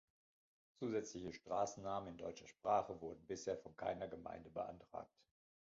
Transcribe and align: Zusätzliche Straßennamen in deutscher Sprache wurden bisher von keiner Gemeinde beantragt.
Zusätzliche 0.79 1.31
Straßennamen 1.31 2.09
in 2.09 2.17
deutscher 2.17 2.47
Sprache 2.47 2.99
wurden 3.01 3.23
bisher 3.27 3.55
von 3.55 3.77
keiner 3.77 4.07
Gemeinde 4.07 4.49
beantragt. 4.49 5.13